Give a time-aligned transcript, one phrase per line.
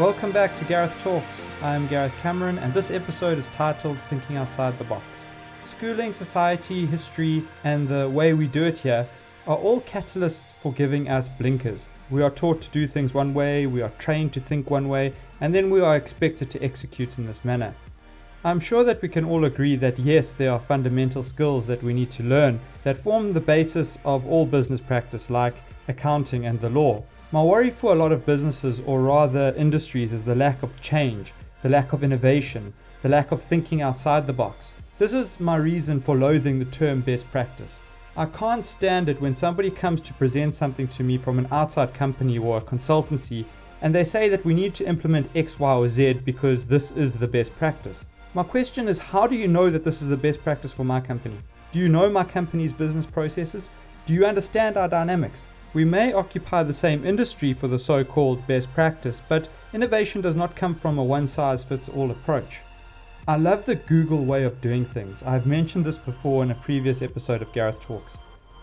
[0.00, 1.48] Welcome back to Gareth Talks.
[1.62, 5.04] I'm Gareth Cameron, and this episode is titled Thinking Outside the Box.
[5.66, 9.06] Schooling, society, history, and the way we do it here
[9.46, 11.86] are all catalysts for giving us blinkers.
[12.10, 15.14] We are taught to do things one way, we are trained to think one way,
[15.40, 17.72] and then we are expected to execute in this manner.
[18.42, 21.94] I'm sure that we can all agree that yes, there are fundamental skills that we
[21.94, 25.54] need to learn that form the basis of all business practice, like
[25.86, 27.04] accounting and the law.
[27.34, 31.34] My worry for a lot of businesses, or rather industries, is the lack of change,
[31.64, 34.72] the lack of innovation, the lack of thinking outside the box.
[35.00, 37.80] This is my reason for loathing the term best practice.
[38.16, 41.92] I can't stand it when somebody comes to present something to me from an outside
[41.92, 43.44] company or a consultancy
[43.82, 47.16] and they say that we need to implement X, Y, or Z because this is
[47.16, 48.06] the best practice.
[48.34, 51.00] My question is how do you know that this is the best practice for my
[51.00, 51.38] company?
[51.72, 53.70] Do you know my company's business processes?
[54.06, 55.48] Do you understand our dynamics?
[55.74, 60.36] We may occupy the same industry for the so called best practice, but innovation does
[60.36, 62.60] not come from a one size fits all approach.
[63.26, 65.24] I love the Google way of doing things.
[65.24, 68.18] I've mentioned this before in a previous episode of Gareth Talks.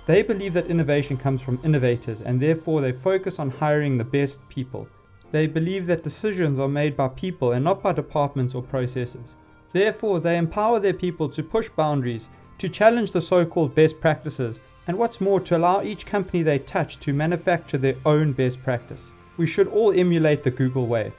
[0.05, 4.39] They believe that innovation comes from innovators and therefore they focus on hiring the best
[4.47, 4.87] people.
[5.31, 9.35] They believe that decisions are made by people and not by departments or processes.
[9.73, 14.61] Therefore, they empower their people to push boundaries, to challenge the so called best practices,
[14.87, 19.11] and what's more, to allow each company they touch to manufacture their own best practice.
[19.37, 21.13] We should all emulate the Google way.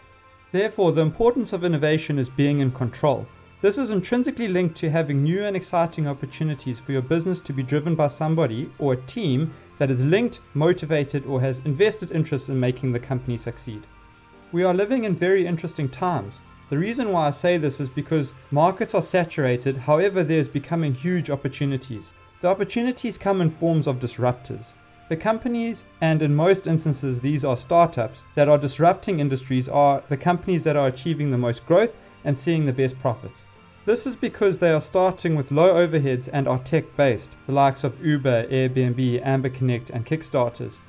[0.52, 3.26] Therefore, the importance of innovation is being in control.
[3.62, 7.62] This is intrinsically linked to having new and exciting opportunities for your business to be
[7.62, 12.58] driven by somebody or a team that is linked, motivated, or has invested interest in
[12.58, 13.86] making the company succeed.
[14.50, 16.42] We are living in very interesting times.
[16.68, 21.30] The reason why I say this is because markets are saturated, however, there's becoming huge
[21.30, 22.14] opportunities.
[22.42, 24.74] The opportunities come in forms of disruptors.
[25.08, 30.16] The companies, and in most instances these are startups, that are disrupting industries are the
[30.16, 31.94] companies that are achieving the most growth
[32.24, 33.44] and seeing the best profits.
[33.86, 37.84] This is because they are starting with low overheads and are tech based, the likes
[37.84, 40.80] of Uber, Airbnb, Amber Connect, and Kickstarters.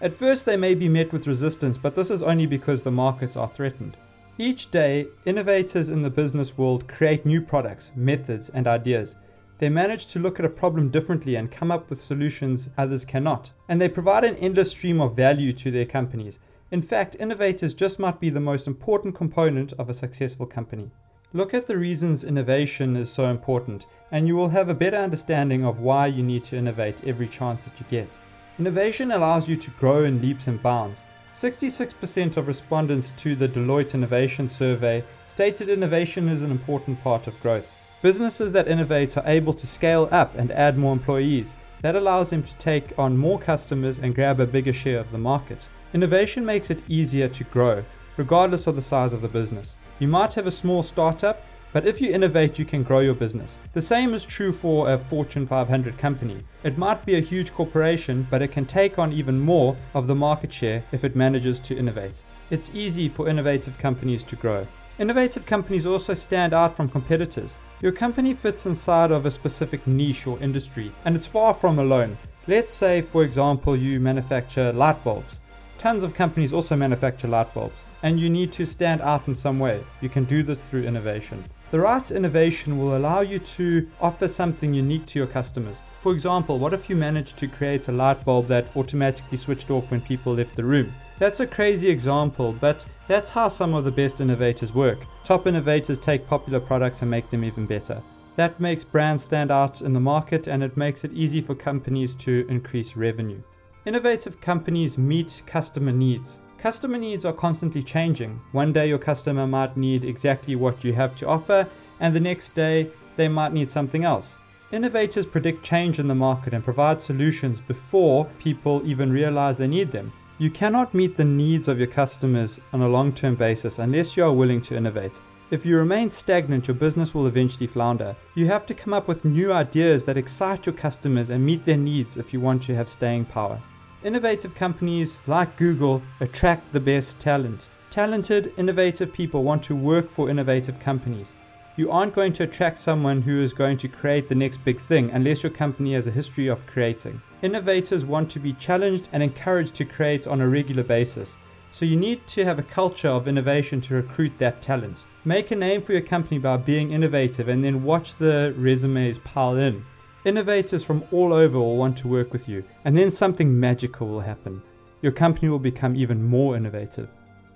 [0.00, 3.36] At first, they may be met with resistance, but this is only because the markets
[3.36, 3.96] are threatened.
[4.38, 9.16] Each day, innovators in the business world create new products, methods, and ideas.
[9.62, 13.52] They manage to look at a problem differently and come up with solutions others cannot.
[13.68, 16.40] And they provide an endless stream of value to their companies.
[16.72, 20.90] In fact, innovators just might be the most important component of a successful company.
[21.32, 25.64] Look at the reasons innovation is so important, and you will have a better understanding
[25.64, 28.18] of why you need to innovate every chance that you get.
[28.58, 31.04] Innovation allows you to grow in leaps and bounds.
[31.36, 37.38] 66% of respondents to the Deloitte Innovation Survey stated innovation is an important part of
[37.38, 37.70] growth.
[38.02, 41.54] Businesses that innovate are able to scale up and add more employees.
[41.82, 45.18] That allows them to take on more customers and grab a bigger share of the
[45.18, 45.68] market.
[45.94, 47.84] Innovation makes it easier to grow,
[48.16, 49.76] regardless of the size of the business.
[50.00, 53.60] You might have a small startup, but if you innovate, you can grow your business.
[53.72, 56.42] The same is true for a Fortune 500 company.
[56.64, 60.14] It might be a huge corporation, but it can take on even more of the
[60.16, 62.20] market share if it manages to innovate.
[62.50, 64.66] It's easy for innovative companies to grow.
[64.98, 67.56] Innovative companies also stand out from competitors.
[67.80, 72.18] Your company fits inside of a specific niche or industry, and it's far from alone.
[72.46, 75.40] Let's say, for example, you manufacture light bulbs.
[75.78, 79.58] Tons of companies also manufacture light bulbs, and you need to stand out in some
[79.58, 79.82] way.
[80.02, 81.42] You can do this through innovation.
[81.70, 85.80] The right innovation will allow you to offer something unique to your customers.
[86.02, 89.90] For example, what if you managed to create a light bulb that automatically switched off
[89.90, 90.92] when people left the room?
[91.22, 95.06] That's a crazy example, but that's how some of the best innovators work.
[95.22, 98.02] Top innovators take popular products and make them even better.
[98.34, 102.16] That makes brands stand out in the market and it makes it easy for companies
[102.16, 103.40] to increase revenue.
[103.86, 106.40] Innovative companies meet customer needs.
[106.58, 108.40] Customer needs are constantly changing.
[108.50, 111.68] One day your customer might need exactly what you have to offer,
[112.00, 114.38] and the next day they might need something else.
[114.72, 119.92] Innovators predict change in the market and provide solutions before people even realize they need
[119.92, 120.12] them.
[120.42, 124.24] You cannot meet the needs of your customers on a long term basis unless you
[124.24, 125.20] are willing to innovate.
[125.52, 128.16] If you remain stagnant, your business will eventually flounder.
[128.34, 131.76] You have to come up with new ideas that excite your customers and meet their
[131.76, 133.62] needs if you want to have staying power.
[134.02, 137.68] Innovative companies like Google attract the best talent.
[137.90, 141.36] Talented, innovative people want to work for innovative companies.
[141.74, 145.10] You aren't going to attract someone who is going to create the next big thing
[145.12, 147.22] unless your company has a history of creating.
[147.40, 151.38] Innovators want to be challenged and encouraged to create on a regular basis.
[151.70, 155.06] So you need to have a culture of innovation to recruit that talent.
[155.24, 159.56] Make a name for your company by being innovative and then watch the resumes pile
[159.56, 159.82] in.
[160.26, 164.20] Innovators from all over will want to work with you, and then something magical will
[164.20, 164.60] happen.
[165.00, 167.08] Your company will become even more innovative.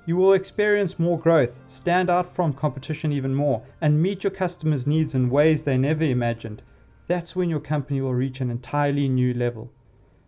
[0.09, 4.87] You will experience more growth, stand out from competition even more, and meet your customers'
[4.87, 6.63] needs in ways they never imagined.
[7.09, 9.69] That's when your company will reach an entirely new level.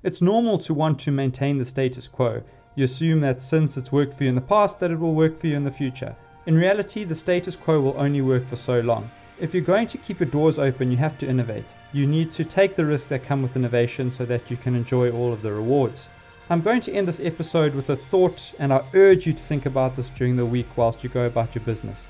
[0.03, 2.43] It's normal to want to maintain the status quo.
[2.75, 5.39] You assume that since it's worked for you in the past, that it will work
[5.39, 6.17] for you in the future.
[6.47, 9.09] In reality, the status quo will only work for so long.
[9.41, 11.77] If you're going to keep your doors open, you have to innovate.
[11.93, 15.13] You need to take the risks that come with innovation so that you can enjoy
[15.13, 16.09] all of the rewards.
[16.51, 19.67] I'm going to end this episode with a thought, and I urge you to think
[19.67, 22.07] about this during the week whilst you go about your business.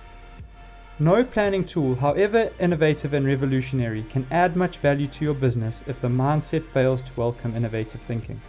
[0.98, 6.00] No planning tool, however innovative and revolutionary, can add much value to your business if
[6.00, 8.40] the mindset fails to welcome innovative thinking.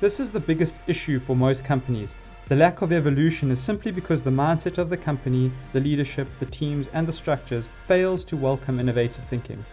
[0.00, 2.16] This is the biggest issue for most companies
[2.46, 6.46] the lack of evolution is simply because the mindset of the company, the leadership, the
[6.46, 9.64] teams, and the structures fails to welcome innovative thinking.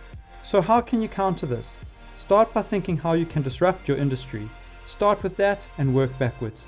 [0.44, 1.76] So, how can you counter this?
[2.16, 4.48] Start by thinking how you can disrupt your industry.
[4.92, 6.68] Start with that and work backwards.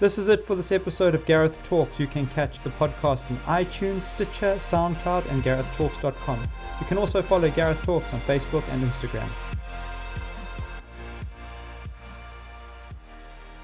[0.00, 2.00] This is it for this episode of Gareth Talks.
[2.00, 6.40] You can catch the podcast on iTunes, Stitcher, SoundCloud, and GarethTalks.com.
[6.80, 9.28] You can also follow Gareth Talks on Facebook and Instagram.